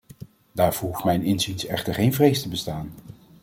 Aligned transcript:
Daarvoor 0.51 0.89
hoeft 0.89 1.03
mijn 1.03 1.23
inziens 1.23 1.65
echter 1.65 1.93
geen 1.93 2.13
vrees 2.13 2.41
te 2.41 2.49
bestaan. 2.49 2.93